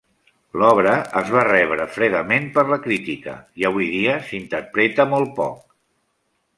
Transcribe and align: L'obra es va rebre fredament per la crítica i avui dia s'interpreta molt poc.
L'obra 0.61 0.93
es 1.21 1.29
va 1.35 1.43
rebre 1.49 1.85
fredament 1.99 2.49
per 2.57 2.65
la 2.73 2.81
crítica 2.87 3.37
i 3.63 3.71
avui 3.73 3.93
dia 3.95 4.19
s'interpreta 4.33 5.11
molt 5.15 5.41
poc. 5.41 5.67